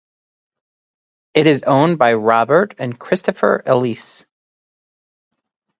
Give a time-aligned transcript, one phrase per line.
[1.35, 4.25] It is owned by Robert and Christopher Eisele.